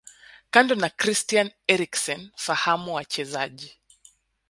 Kando 0.53 0.75
na 0.75 0.89
Christian 0.89 1.51
Eriksen 1.67 2.31
fahamu 2.37 2.93
wachezaji 2.95 3.77